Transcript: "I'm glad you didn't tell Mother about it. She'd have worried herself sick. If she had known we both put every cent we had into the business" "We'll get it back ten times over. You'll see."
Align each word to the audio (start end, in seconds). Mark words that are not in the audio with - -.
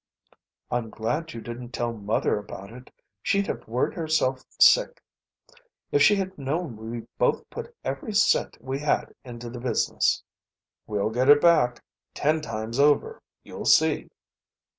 "I'm 0.71 0.89
glad 0.89 1.31
you 1.35 1.41
didn't 1.41 1.73
tell 1.73 1.93
Mother 1.93 2.39
about 2.39 2.71
it. 2.73 2.89
She'd 3.21 3.45
have 3.45 3.67
worried 3.67 3.93
herself 3.93 4.43
sick. 4.59 4.99
If 5.91 6.01
she 6.01 6.15
had 6.15 6.39
known 6.39 6.75
we 6.75 7.05
both 7.19 7.47
put 7.51 7.75
every 7.83 8.13
cent 8.15 8.57
we 8.59 8.79
had 8.79 9.13
into 9.23 9.47
the 9.51 9.59
business" 9.59 10.23
"We'll 10.87 11.11
get 11.11 11.29
it 11.29 11.39
back 11.39 11.83
ten 12.15 12.41
times 12.41 12.79
over. 12.79 13.21
You'll 13.43 13.65
see." 13.65 14.09